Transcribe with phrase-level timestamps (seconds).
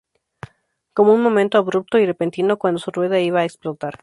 [0.95, 3.99] Como un momento abrupto y repentino cuando su rueda iba a explotar.